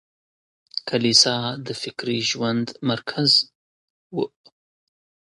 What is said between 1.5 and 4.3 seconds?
د فکري ژوند مرکز و.